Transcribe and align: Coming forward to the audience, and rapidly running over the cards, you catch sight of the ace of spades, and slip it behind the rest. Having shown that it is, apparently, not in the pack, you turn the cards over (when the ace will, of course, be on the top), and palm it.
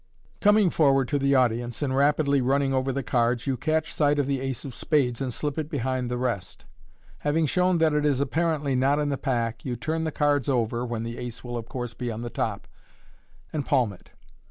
Coming 0.39 0.71
forward 0.71 1.07
to 1.09 1.19
the 1.19 1.35
audience, 1.35 1.83
and 1.83 1.95
rapidly 1.95 2.41
running 2.41 2.73
over 2.73 2.91
the 2.91 3.03
cards, 3.03 3.45
you 3.45 3.55
catch 3.55 3.93
sight 3.93 4.17
of 4.17 4.25
the 4.25 4.41
ace 4.41 4.65
of 4.65 4.73
spades, 4.73 5.21
and 5.21 5.31
slip 5.31 5.59
it 5.59 5.69
behind 5.69 6.09
the 6.09 6.17
rest. 6.17 6.65
Having 7.19 7.45
shown 7.45 7.77
that 7.77 7.93
it 7.93 8.03
is, 8.03 8.19
apparently, 8.19 8.73
not 8.75 8.97
in 8.97 9.09
the 9.09 9.15
pack, 9.19 9.63
you 9.63 9.75
turn 9.75 10.03
the 10.03 10.11
cards 10.11 10.49
over 10.49 10.83
(when 10.83 11.03
the 11.03 11.19
ace 11.19 11.43
will, 11.43 11.55
of 11.55 11.69
course, 11.69 11.93
be 11.93 12.09
on 12.11 12.21
the 12.23 12.31
top), 12.31 12.67
and 13.53 13.63
palm 13.63 13.93
it. 13.93 14.09